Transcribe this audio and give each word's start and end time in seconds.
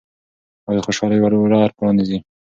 او 0.65 0.71
د 0.77 0.79
خوشحالۍ 0.85 1.17
ور 1.21 1.33
پرانیزئ. 1.77 2.17